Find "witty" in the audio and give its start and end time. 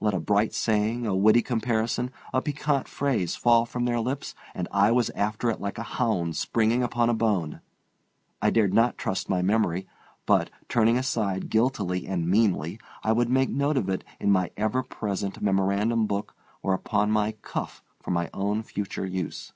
1.16-1.40